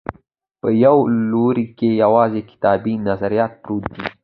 په 0.61 0.69
یوه 0.83 1.03
لوري 1.31 1.65
کې 1.77 1.89
یوازې 2.03 2.41
کتابي 2.51 2.93
نظریات 3.07 3.51
پرت 3.63 3.83
دي. 3.93 4.01